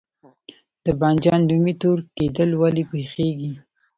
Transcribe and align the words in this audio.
د 0.83 0.85
بانجان 0.99 1.41
رومي 1.51 1.73
تور 1.81 1.97
کیدل 2.17 2.49
ولې 2.61 2.83
پیښیږي؟ 2.91 3.53